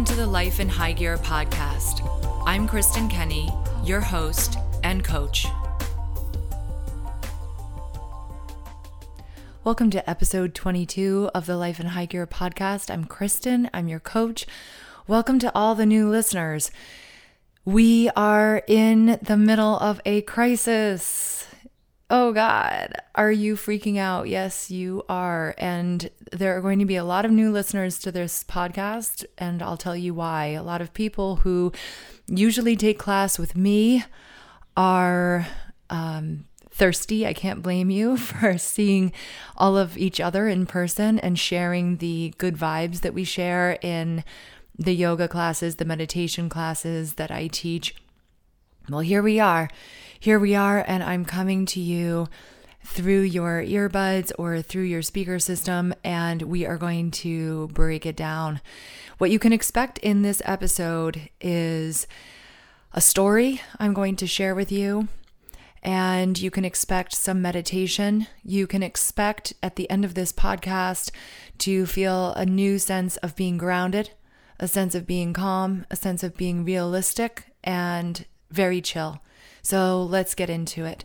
[0.00, 2.00] Welcome to the Life in High Gear podcast.
[2.46, 3.50] I'm Kristin Kenney,
[3.84, 5.46] your host and coach.
[9.62, 12.90] Welcome to episode 22 of the Life in High Gear podcast.
[12.90, 14.46] I'm Kristin, I'm your coach.
[15.06, 16.70] Welcome to all the new listeners.
[17.66, 21.39] We are in the middle of a crisis.
[22.12, 24.26] Oh God, are you freaking out?
[24.26, 25.54] Yes, you are.
[25.58, 29.62] And there are going to be a lot of new listeners to this podcast, and
[29.62, 30.46] I'll tell you why.
[30.46, 31.72] A lot of people who
[32.26, 34.02] usually take class with me
[34.76, 35.46] are
[35.88, 37.28] um, thirsty.
[37.28, 39.12] I can't blame you for seeing
[39.56, 44.24] all of each other in person and sharing the good vibes that we share in
[44.76, 47.94] the yoga classes, the meditation classes that I teach.
[48.88, 49.68] Well, here we are
[50.20, 52.28] here we are, and I'm coming to you
[52.84, 58.16] through your earbuds or through your speaker system, and we are going to break it
[58.16, 58.60] down.
[59.16, 62.06] What you can expect in this episode is
[62.92, 65.08] a story I'm going to share with you,
[65.82, 68.26] and you can expect some meditation.
[68.44, 71.10] You can expect at the end of this podcast
[71.58, 74.10] to feel a new sense of being grounded,
[74.58, 79.20] a sense of being calm, a sense of being realistic, and very chill.
[79.62, 81.04] So let's get into it.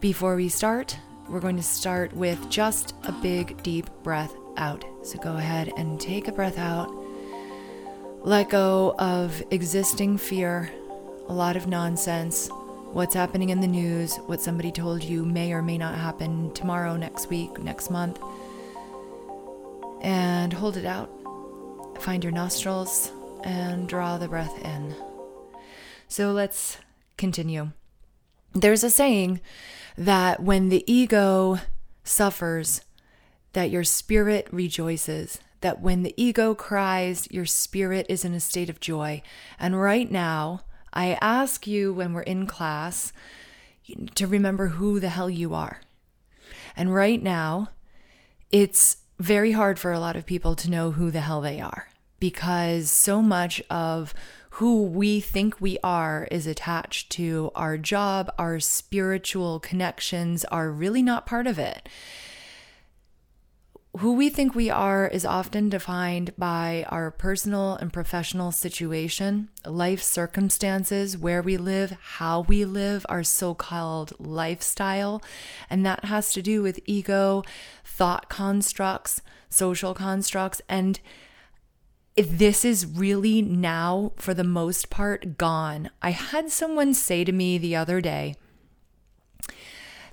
[0.00, 0.96] Before we start,
[1.28, 4.84] we're going to start with just a big, deep breath out.
[5.02, 6.90] So go ahead and take a breath out.
[8.22, 10.70] Let go of existing fear,
[11.28, 12.50] a lot of nonsense,
[12.92, 16.96] what's happening in the news, what somebody told you may or may not happen tomorrow,
[16.96, 18.20] next week, next month.
[20.02, 21.10] And hold it out.
[22.00, 23.12] Find your nostrils
[23.44, 24.94] and draw the breath in.
[26.10, 26.78] So let's
[27.16, 27.70] continue.
[28.52, 29.40] There's a saying
[29.96, 31.60] that when the ego
[32.02, 32.80] suffers,
[33.52, 35.38] that your spirit rejoices.
[35.60, 39.22] That when the ego cries, your spirit is in a state of joy.
[39.56, 40.62] And right now,
[40.92, 43.12] I ask you when we're in class
[44.16, 45.80] to remember who the hell you are.
[46.76, 47.68] And right now,
[48.50, 51.86] it's very hard for a lot of people to know who the hell they are
[52.18, 54.12] because so much of
[54.54, 61.02] who we think we are is attached to our job, our spiritual connections are really
[61.02, 61.88] not part of it.
[63.98, 70.00] Who we think we are is often defined by our personal and professional situation, life
[70.00, 75.22] circumstances, where we live, how we live, our so called lifestyle.
[75.68, 77.42] And that has to do with ego,
[77.84, 81.00] thought constructs, social constructs, and
[82.16, 85.90] this is really now, for the most part, gone.
[86.02, 88.36] I had someone say to me the other day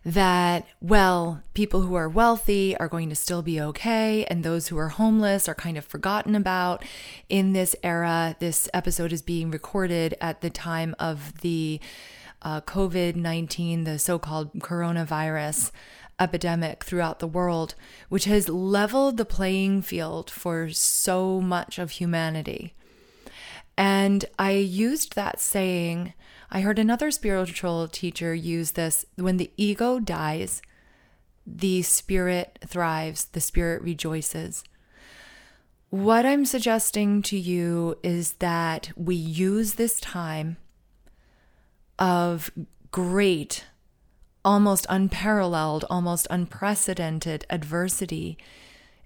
[0.06, 4.78] that, well, people who are wealthy are going to still be okay, and those who
[4.78, 6.84] are homeless are kind of forgotten about
[7.28, 8.36] in this era.
[8.40, 11.82] This episode is being recorded at the time of the
[12.42, 15.72] uh, COVID 19, the so called coronavirus
[16.20, 17.76] epidemic throughout the world,
[18.10, 22.74] which has leveled the playing field for so much of humanity.
[23.78, 26.14] And I used that saying,
[26.50, 30.62] I heard another spiritual teacher use this when the ego dies,
[31.46, 34.64] the spirit thrives, the spirit rejoices.
[35.90, 40.58] What I'm suggesting to you is that we use this time
[42.00, 42.52] of
[42.92, 43.66] great
[44.48, 48.38] almost unparalleled, almost unprecedented adversity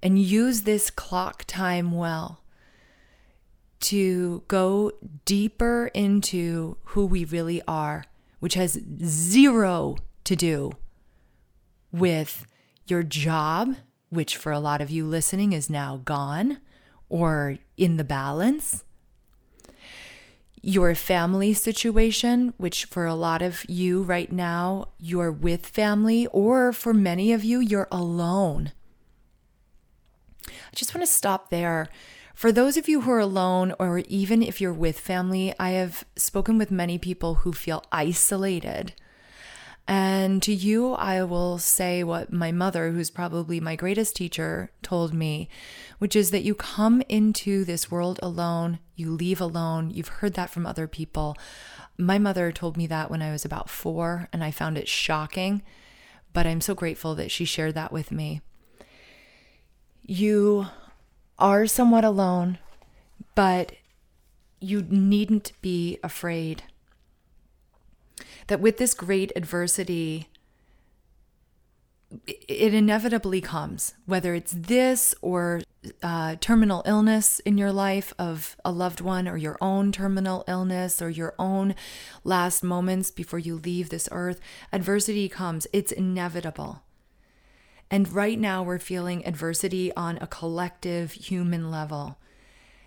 [0.04, 2.44] and use this clock time well
[3.80, 4.92] to go
[5.26, 8.06] deeper into who we really are,
[8.40, 10.72] which has zero to do
[11.92, 12.46] with
[12.86, 13.76] your job,
[14.10, 16.60] which for a lot of you listening is now gone
[17.10, 18.84] or in the balance
[20.62, 26.72] your family situation, which for a lot of you right now, you're with family, or
[26.72, 28.72] for many of you, you're alone.
[30.48, 31.90] I just want to stop there.
[32.36, 36.06] For those of you who are alone, or even if you're with family, I have
[36.16, 38.94] spoken with many people who feel isolated
[39.88, 45.14] and to you, I will say what my mother, who's probably my greatest teacher, told
[45.14, 45.50] me,
[46.00, 49.90] which is that you come into this world alone, you leave alone.
[49.90, 51.36] You've heard that from other people.
[51.98, 55.64] My mother told me that when I was about four, and I found it shocking,
[56.34, 58.42] but I'm so grateful that she shared that with me.
[60.06, 60.68] You
[61.38, 62.60] are somewhat alone,
[63.36, 63.74] but
[64.60, 66.64] you needn't be afraid
[68.48, 70.28] that with this great adversity,
[72.28, 75.62] it inevitably comes, whether it's this or
[76.04, 81.02] uh, terminal illness in your life of a loved one, or your own terminal illness,
[81.02, 81.76] or your own
[82.24, 84.40] last moments before you leave this earth.
[84.72, 86.84] Adversity comes, it's inevitable.
[87.90, 92.18] And right now, we're feeling adversity on a collective human level.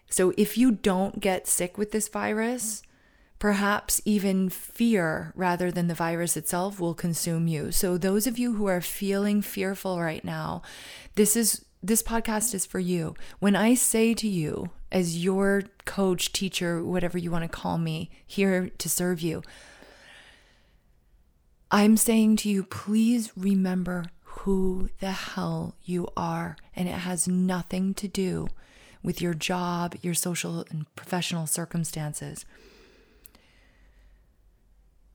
[0.09, 2.82] So if you don't get sick with this virus,
[3.44, 7.70] Perhaps even fear rather than the virus itself will consume you.
[7.73, 10.62] So those of you who are feeling fearful right now,
[11.17, 13.14] this is this podcast is for you.
[13.41, 18.11] When I say to you as your coach, teacher, whatever you want to call me,
[18.26, 19.43] here to serve you,
[21.70, 26.56] I'm saying to you, please remember who the hell you are.
[26.75, 28.49] And it has nothing to do
[29.02, 32.47] with your job, your social and professional circumstances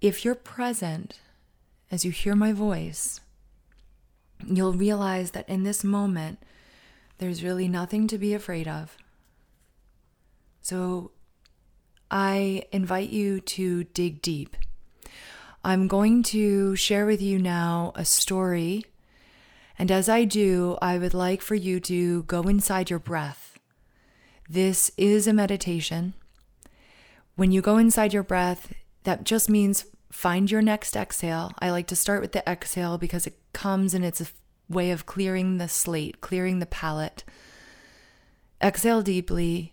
[0.01, 1.19] if you're present
[1.91, 3.19] as you hear my voice,
[4.45, 6.39] you'll realize that in this moment,
[7.17, 8.97] there's really nothing to be afraid of.
[10.61, 11.11] So
[12.09, 14.55] I invite you to dig deep.
[15.63, 18.85] I'm going to share with you now a story.
[19.77, 23.59] And as I do, I would like for you to go inside your breath.
[24.49, 26.13] This is a meditation.
[27.35, 28.73] When you go inside your breath,
[29.03, 31.51] that just means find your next exhale.
[31.59, 34.27] I like to start with the exhale because it comes and it's a
[34.67, 37.23] way of clearing the slate, clearing the palate.
[38.61, 39.71] Exhale deeply.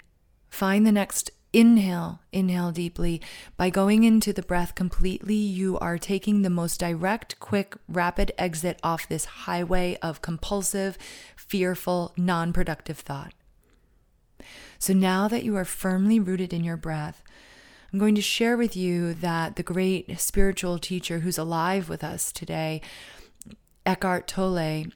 [0.48, 2.20] Find the next inhale.
[2.32, 3.20] Inhale deeply.
[3.56, 8.78] By going into the breath completely, you are taking the most direct, quick, rapid exit
[8.82, 10.96] off this highway of compulsive,
[11.34, 13.34] fearful, non productive thought.
[14.78, 17.22] So now that you are firmly rooted in your breath,
[17.92, 22.32] I'm going to share with you that the great spiritual teacher who's alive with us
[22.32, 22.82] today,
[23.84, 24.86] Eckhart Tolle,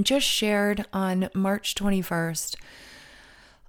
[0.00, 2.56] just shared on March 21st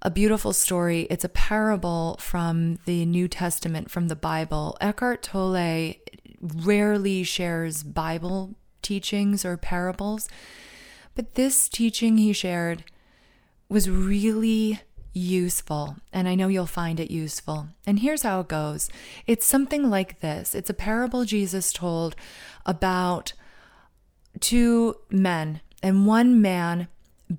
[0.04, 1.02] a beautiful story.
[1.08, 4.76] It's a parable from the New Testament, from the Bible.
[4.80, 5.94] Eckhart Tolle
[6.40, 10.28] rarely shares Bible teachings or parables,
[11.14, 12.84] but this teaching he shared
[13.70, 14.80] was really
[15.14, 17.68] useful, and I know you'll find it useful.
[17.86, 18.90] And here's how it goes
[19.26, 22.16] it's something like this it's a parable Jesus told
[22.66, 23.32] about
[24.40, 26.88] two men, and one man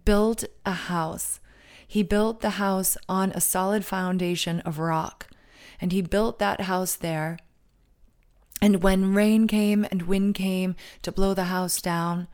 [0.06, 1.40] built a house.
[1.88, 5.28] He built the house on a solid foundation of rock,
[5.80, 7.38] and he built that house there.
[8.62, 12.28] And when rain came and wind came to blow the house down,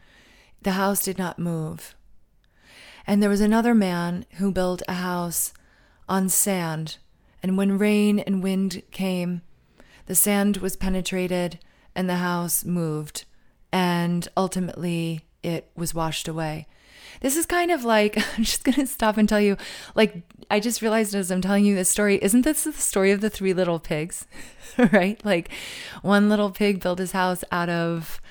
[0.61, 1.95] the house did not move.
[3.05, 5.53] And there was another man who built a house
[6.07, 6.97] on sand,
[7.41, 9.41] and when rain and wind came,
[10.05, 11.59] the sand was penetrated
[11.95, 13.25] and the house moved,
[13.71, 16.67] and ultimately it was washed away.
[17.21, 19.57] This is kind of like, I'm just going to stop and tell you,
[19.95, 23.21] like, I just realized as I'm telling you this story, isn't this the story of
[23.21, 24.25] the three little pigs?
[24.91, 25.23] right?
[25.25, 25.49] Like,
[26.01, 28.21] one little pig built his house out of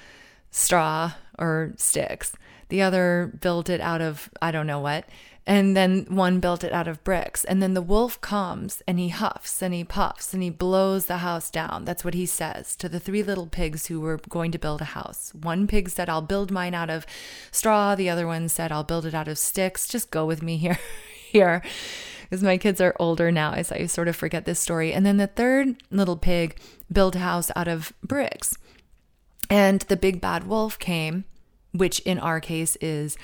[0.51, 2.33] straw or sticks.
[2.71, 5.05] The other built it out of, I don't know what.
[5.47, 7.45] And then one built it out of bricks.
[7.45, 11.19] And then the wolf comes and he huffs and he puffs and he blows the
[11.19, 11.85] house down.
[11.85, 14.87] That's what he says to the three little pigs who were going to build a
[14.87, 15.33] house.
[15.35, 17.07] One pig said, I'll build mine out of
[17.51, 17.95] straw.
[17.95, 19.89] The other one said, I'll build it out of sticks.
[19.89, 20.79] Just go with me here.
[21.31, 21.63] here.
[22.23, 24.93] Because my kids are older now, as I sort of forget this story.
[24.93, 26.61] And then the third little pig
[26.93, 28.57] built a house out of bricks.
[29.49, 31.25] And the big bad wolf came
[31.73, 33.17] which in our case is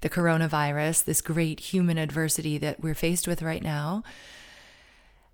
[0.00, 4.02] the coronavirus, this great human adversity that we're faced with right now.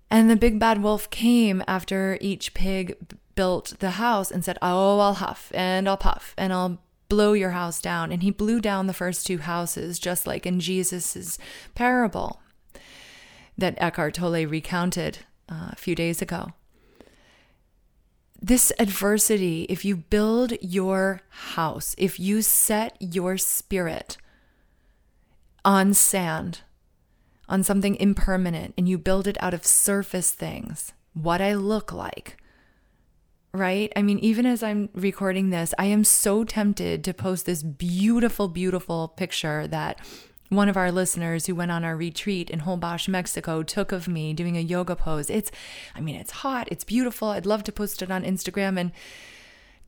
[0.09, 2.95] And the big bad wolf came after each pig
[3.35, 6.79] built the house and said, Oh, I'll huff and I'll puff and I'll
[7.09, 8.11] blow your house down.
[8.11, 11.39] And he blew down the first two houses, just like in Jesus's
[11.75, 12.41] parable
[13.57, 16.53] that Eckhart Tolle recounted uh, a few days ago
[18.43, 24.17] this adversity, if you build your house, if you set your spirit
[25.63, 26.59] on sand,
[27.47, 32.35] on something impermanent, and you build it out of surface things, what I look like,
[33.53, 33.93] right?
[33.95, 38.49] I mean, even as I'm recording this, I am so tempted to post this beautiful,
[38.49, 40.01] beautiful picture that
[40.55, 44.33] one of our listeners who went on our retreat in Holbox, Mexico, took of me
[44.33, 45.29] doing a yoga pose.
[45.29, 45.51] It's,
[45.95, 47.29] I mean, it's hot, it's beautiful.
[47.29, 48.91] I'd love to post it on Instagram and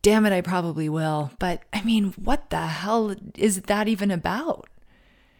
[0.01, 1.31] damn it, I probably will.
[1.39, 4.69] But I mean, what the hell is that even about?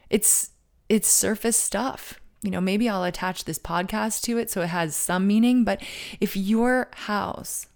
[0.10, 0.52] It's,
[0.90, 2.20] it's surface stuff.
[2.42, 5.64] You know, maybe I'll attach this podcast to it so it has some meaning.
[5.64, 5.82] But
[6.20, 7.68] if your house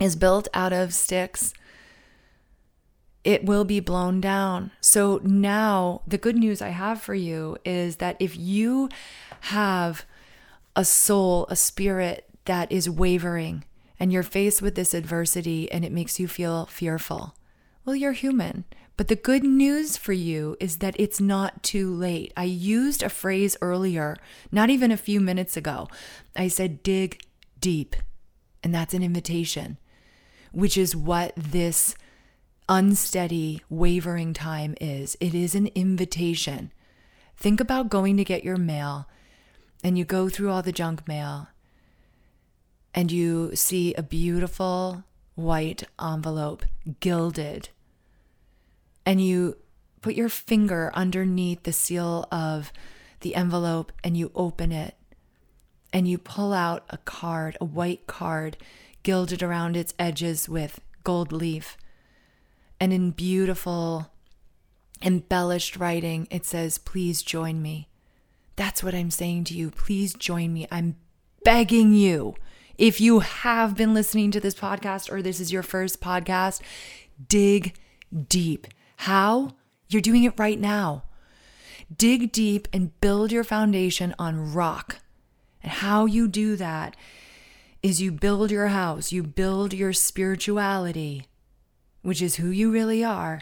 [0.00, 1.52] is built out of sticks,
[3.24, 4.70] it will be blown down.
[4.80, 8.88] So now, the good news I have for you is that if you
[9.40, 10.04] have
[10.74, 13.64] a soul, a spirit that is wavering,
[13.98, 17.34] and you're faced with this adversity and it makes you feel fearful,
[17.84, 18.64] well, you're human.
[18.96, 22.32] But the good news for you is that it's not too late.
[22.36, 24.16] I used a phrase earlier,
[24.52, 25.88] not even a few minutes ago.
[26.36, 27.22] I said, dig
[27.60, 27.96] deep.
[28.62, 29.78] And that's an invitation,
[30.52, 31.94] which is what this
[32.70, 35.16] unsteady, wavering time is.
[35.20, 36.72] It is an invitation.
[37.36, 39.08] Think about going to get your mail
[39.82, 41.48] and you go through all the junk mail
[42.94, 45.02] and you see a beautiful
[45.34, 46.64] white envelope,
[47.00, 47.70] gilded
[49.04, 49.56] and you
[50.00, 52.72] put your finger underneath the seal of
[53.20, 54.94] the envelope and you open it
[55.92, 58.56] and you pull out a card, a white card,
[59.02, 61.76] gilded around its edges with gold leaf.
[62.80, 64.10] And in beautiful,
[65.02, 67.88] embellished writing, it says, Please join me.
[68.56, 69.70] That's what I'm saying to you.
[69.70, 70.66] Please join me.
[70.70, 70.96] I'm
[71.44, 72.34] begging you.
[72.78, 76.62] If you have been listening to this podcast or this is your first podcast,
[77.28, 77.74] dig
[78.28, 78.66] deep
[79.00, 79.52] how?
[79.88, 81.04] You're doing it right now.
[81.96, 84.98] Dig deep and build your foundation on rock.
[85.62, 86.96] And how you do that
[87.82, 91.24] is you build your house, you build your spirituality,
[92.02, 93.40] which is who you really are,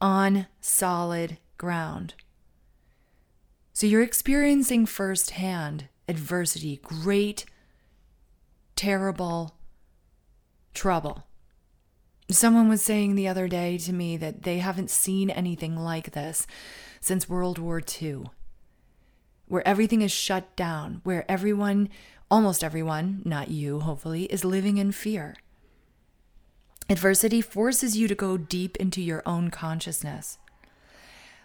[0.00, 2.14] on solid ground.
[3.72, 7.44] So you're experiencing firsthand adversity, great,
[8.74, 9.56] terrible
[10.72, 11.26] trouble.
[12.30, 16.46] Someone was saying the other day to me that they haven't seen anything like this
[17.00, 18.24] since World War II,
[19.46, 21.88] where everything is shut down, where everyone,
[22.30, 25.36] almost everyone, not you, hopefully, is living in fear.
[26.88, 30.38] Adversity forces you to go deep into your own consciousness.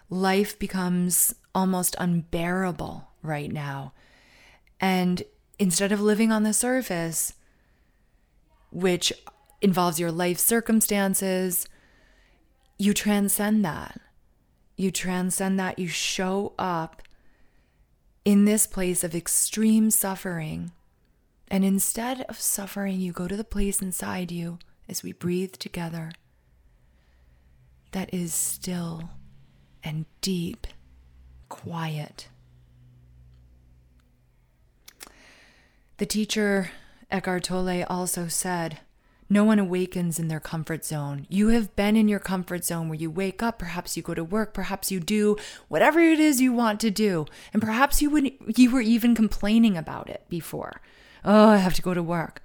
[0.08, 3.92] Life becomes almost unbearable right now.
[4.80, 5.22] And
[5.58, 7.34] instead of living on the surface,
[8.70, 9.12] which
[9.60, 11.66] involves your life circumstances,
[12.78, 14.00] you transcend that.
[14.76, 15.78] You transcend that.
[15.78, 17.02] You show up
[18.24, 20.70] in this place of extreme suffering.
[21.48, 24.58] And instead of suffering, you go to the place inside you
[24.92, 26.12] as we breathe together
[27.92, 29.10] that is still
[29.82, 30.66] and deep,
[31.48, 32.28] quiet.
[35.96, 36.70] The teacher
[37.10, 38.80] Eckhart Tolle also said,
[39.30, 41.26] no one awakens in their comfort zone.
[41.30, 44.22] You have been in your comfort zone where you wake up, perhaps you go to
[44.22, 45.36] work, perhaps you do
[45.68, 49.74] whatever it is you want to do, and perhaps you would you were even complaining
[49.78, 50.82] about it before.
[51.24, 52.42] Oh, I have to go to work.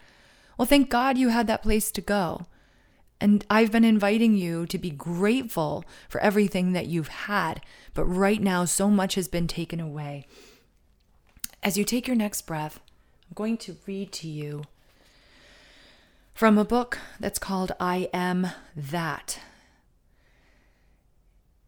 [0.58, 2.48] Well, thank God you had that place to go.
[3.20, 7.62] And I've been inviting you to be grateful for everything that you've had,
[7.94, 10.28] but right now so much has been taken away.
[11.64, 12.80] As you take your next breath,
[13.28, 14.64] I'm going to read to you
[16.34, 19.40] from a book that's called I Am That.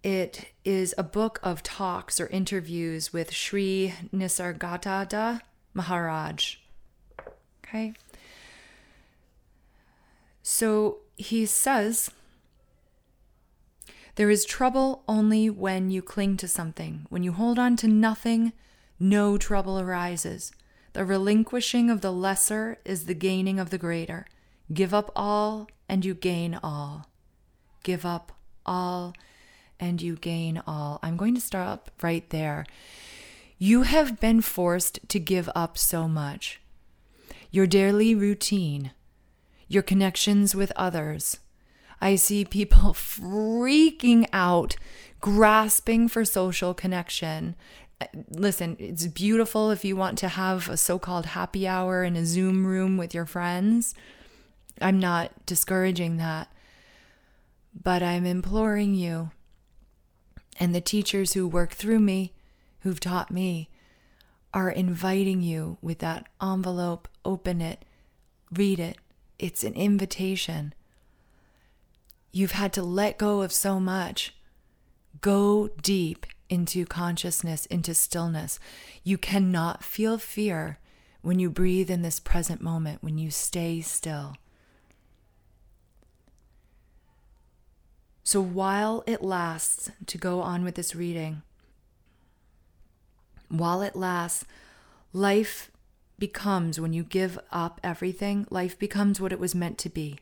[0.04, 5.42] It is a book of talks or interviews with Sri Nisargadatta
[5.74, 6.58] Maharaj.
[7.66, 7.94] Okay.
[10.52, 12.10] So he says,
[14.16, 17.06] There is trouble only when you cling to something.
[17.10, 18.54] When you hold on to nothing,
[19.00, 20.52] no trouble arises.
[20.94, 24.26] The relinquishing of the lesser is the gaining of the greater.
[24.74, 27.12] Give up all and you gain all.
[27.84, 28.32] Give up
[28.66, 29.14] all
[29.80, 30.98] and you gain all.
[31.04, 32.66] I'm going to stop right there.
[33.60, 36.60] You have been forced to give up so much.
[37.52, 38.92] Your daily routine,
[39.70, 41.40] your connections with others.
[42.02, 44.76] I see people freaking out,
[45.22, 47.56] grasping for social connection.
[48.02, 52.18] Uh, listen, it's beautiful if you want to have a so called happy hour in
[52.18, 53.96] a Zoom room with your friends.
[54.82, 56.52] I'm not discouraging that,
[57.82, 59.32] but I'm imploring you
[60.60, 62.34] and the teachers who work through me,
[62.82, 63.70] who've taught me,
[64.54, 67.08] are inviting you with that envelope.
[67.24, 67.86] Open it,
[68.52, 68.98] read it.
[69.40, 70.74] It's an invitation.
[72.32, 74.36] You've had to let go of so much.
[75.22, 78.60] Go deep into consciousness, into stillness.
[79.04, 80.80] You cannot feel fear
[81.22, 84.36] when you breathe in this present moment, when you stay still.
[88.24, 91.42] So while it lasts, to go on with this reading,
[93.48, 94.46] while it lasts,
[95.14, 95.72] life
[96.20, 100.20] becomes, when you give up everything, life becomes what it was meant to be.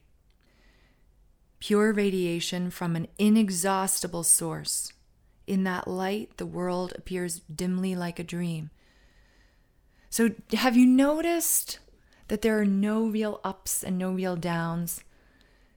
[1.59, 4.93] pure radiation from an inexhaustible source.
[5.45, 8.69] In that light, the world appears dimly like a dream.
[10.09, 11.79] So, have you noticed
[12.27, 15.03] that there are no real ups and no real downs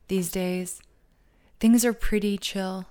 [0.08, 0.80] these days?
[1.60, 2.86] Things are pretty chill.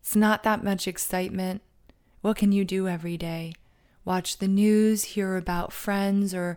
[0.00, 1.62] It's not that much excitement.
[2.20, 3.54] What can you do every day?
[4.08, 6.56] Watch the news, hear about friends or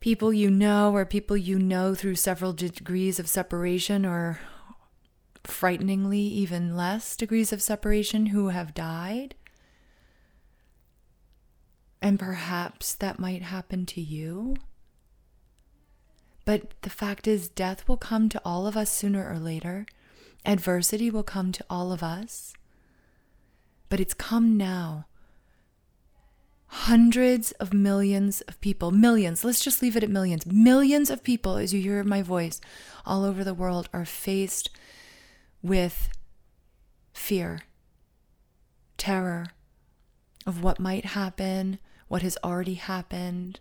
[0.00, 4.38] people you know or people you know through several degrees of separation or
[5.44, 9.34] frighteningly even less degrees of separation who have died.
[12.02, 14.56] And perhaps that might happen to you.
[16.44, 19.86] But the fact is, death will come to all of us sooner or later.
[20.44, 22.52] Adversity will come to all of us.
[23.88, 25.06] But it's come now.
[26.68, 30.46] Hundreds of millions of people, millions, let's just leave it at millions.
[30.46, 32.60] Millions of people, as you hear my voice,
[33.04, 34.70] all over the world are faced
[35.62, 36.08] with
[37.12, 37.60] fear,
[38.98, 39.46] terror
[40.46, 43.60] of what might happen, what has already happened.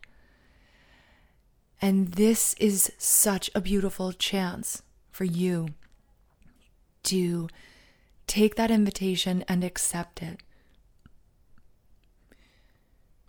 [1.82, 4.82] And this is such a beautiful chance
[5.12, 5.70] for you
[7.04, 7.48] to
[8.28, 10.42] take that invitation and accept it.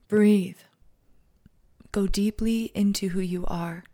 [0.09, 0.59] Breathe.
[1.91, 3.85] Go deeply into who you are.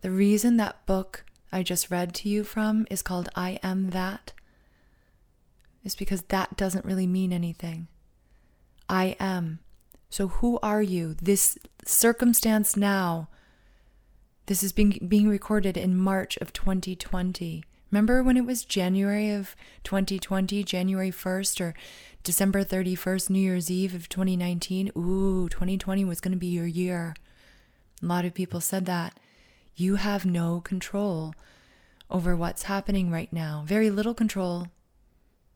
[0.00, 4.32] The reason that book I just read to you from is called I Am That
[5.84, 7.88] is because that doesn't really mean anything.
[8.88, 9.60] I am.
[10.10, 11.14] So who are you?
[11.22, 13.28] This circumstance now,
[14.46, 17.62] this is being, being recorded in March of 2020.
[17.90, 21.74] Remember when it was January of 2020, January 1st or
[22.22, 24.92] December 31st, New Year's Eve of 2019?
[24.96, 27.14] Ooh, 2020 was going to be your year.
[28.02, 29.18] A lot of people said that.
[29.74, 31.34] You have no control
[32.10, 33.62] over what's happening right now.
[33.66, 34.68] Very little control,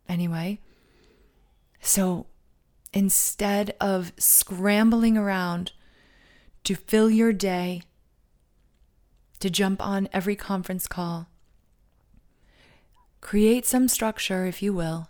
[0.09, 0.59] anyway.
[1.81, 2.27] So
[2.95, 5.73] instead of scrambling around
[6.65, 7.83] to fill your day,
[9.41, 11.27] to jump on every conference call,
[13.23, 15.09] create some structure if you will,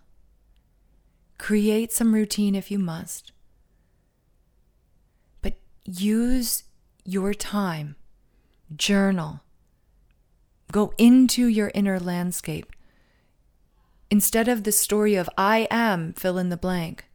[1.39, 3.33] create some routine if you must,
[5.41, 6.63] but use
[7.05, 7.97] your time.
[8.77, 9.41] Journal,
[10.71, 12.73] go into your inner landscape.
[14.11, 17.07] Instead of the story of I am, fill in the blank,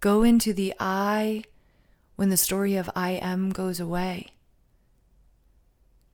[0.00, 1.44] go into the I
[2.16, 4.32] when the story of I am goes away.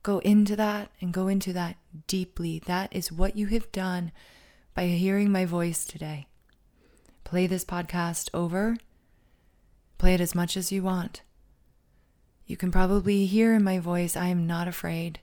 [0.01, 1.75] Go into that and go into that
[2.07, 2.61] deeply.
[2.65, 4.11] That is what you have done
[4.73, 6.27] by hearing my voice today.
[7.23, 8.77] Play this podcast over,
[9.97, 11.21] play it as much as you want.
[12.45, 15.19] You can probably hear in my voice, I am not afraid.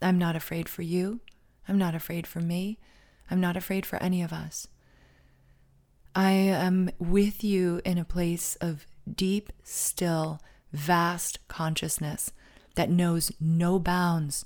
[0.00, 1.20] I'm not afraid for you.
[1.68, 2.78] I'm not afraid for me.
[3.30, 4.68] I'm not afraid for any of us.
[6.14, 10.40] I am with you in a place of deep, still,
[10.72, 12.32] vast consciousness
[12.74, 14.44] that knows no bounds,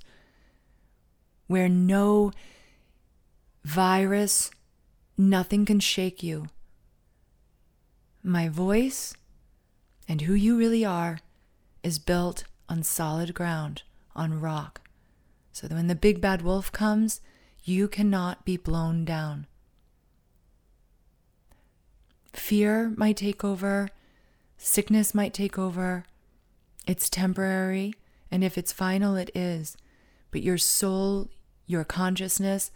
[1.47, 2.33] where no
[3.65, 4.51] virus,
[5.17, 6.47] nothing can shake you.
[8.23, 9.15] My voice
[10.09, 11.19] and who you really are
[11.83, 13.83] is built on solid ground,
[14.15, 14.81] on rock.
[15.53, 17.21] So that when the big bad wolf comes,
[17.65, 19.47] you cannot be blown down.
[22.33, 23.89] Fear might take over,
[24.59, 26.05] sickness might take over.
[26.87, 27.95] It's temporary,
[28.37, 29.79] and if it's final, it is.
[30.31, 31.31] But your soul,
[31.67, 32.71] your consciousness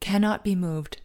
[0.00, 1.00] cannot be moved.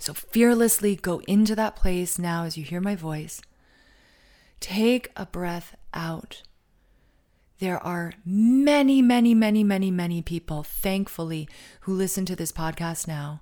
[0.00, 3.40] So fearlessly go into that place now as you hear my voice.
[4.58, 6.42] Take a breath out.
[7.60, 11.48] There are many, many, many, many, many people, thankfully,
[11.82, 13.40] who listen to this podcast now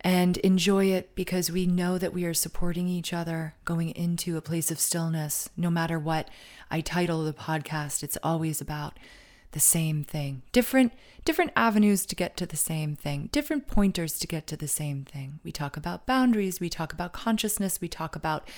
[0.00, 4.42] and enjoy it because we know that we are supporting each other going into a
[4.42, 5.50] place of stillness.
[5.56, 6.28] No matter what
[6.70, 8.98] I title the podcast, it's always about
[9.52, 10.42] the same thing.
[10.52, 10.92] Different
[11.24, 13.28] different avenues to get to the same thing.
[13.32, 15.40] Different pointers to get to the same thing.
[15.42, 18.48] We talk about boundaries, we talk about consciousness, we talk about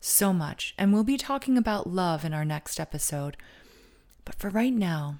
[0.00, 0.74] so much.
[0.78, 3.36] And we'll be talking about love in our next episode.
[4.24, 5.16] But for right now,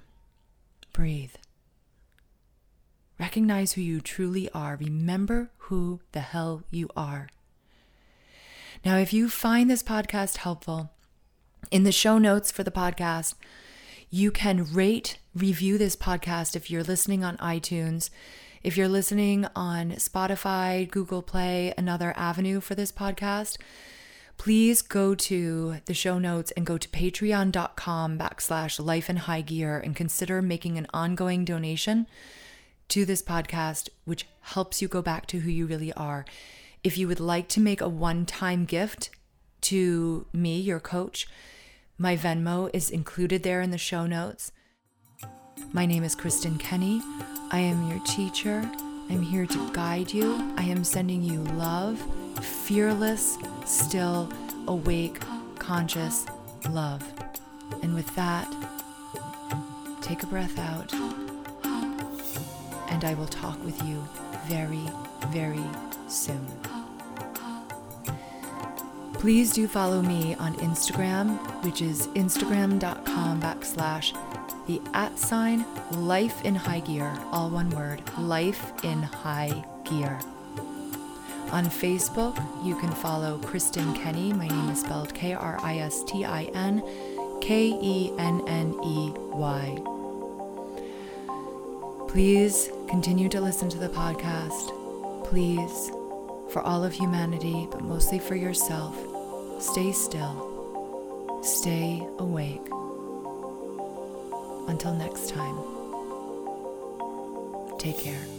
[0.93, 1.35] breathe.
[3.19, 4.75] Recognize who you truly are.
[4.75, 7.29] Remember who the hell you are.
[8.85, 10.91] Now, if you find this podcast helpful,
[11.71, 13.33] in the show notes for the podcast,
[14.09, 18.09] you can rate, review this podcast if you're listening on iTunes.
[18.63, 23.57] If you're listening on Spotify, Google Play, another avenue for this podcast,
[24.37, 29.79] please go to the show notes and go to patreon.com backslash life in high gear
[29.79, 32.07] and consider making an ongoing donation
[32.89, 36.25] to this podcast, which helps you go back to who you really are.
[36.83, 39.09] If you would like to make a one time gift
[39.61, 41.27] to me, your coach,
[41.97, 44.51] my Venmo is included there in the show notes.
[45.73, 47.01] My name is Kristin Kenney.
[47.51, 48.69] I am your teacher.
[49.09, 50.53] I'm here to guide you.
[50.57, 51.99] I am sending you love,
[52.41, 54.31] fearless, still,
[54.67, 55.19] awake,
[55.59, 56.25] conscious
[56.69, 57.03] love.
[57.81, 58.47] And with that,
[60.01, 60.93] take a breath out,
[62.89, 64.03] and I will talk with you
[64.45, 64.89] very,
[65.27, 65.63] very
[66.07, 66.45] soon.
[69.13, 74.15] Please do follow me on Instagram, which is instagram.com backslash
[74.67, 80.19] the at sign life in high gear, all one word, life in high gear.
[81.51, 84.33] On Facebook, you can follow Kristin Kenney.
[84.33, 86.83] My name is spelled K R I S T I N
[87.41, 89.96] K E N N E Y.
[92.07, 94.73] Please continue to listen to the podcast.
[95.25, 95.91] Please,
[96.49, 98.95] for all of humanity, but mostly for yourself,
[99.61, 102.65] stay still, stay awake.
[104.67, 105.57] Until next time,
[107.77, 108.36] take care.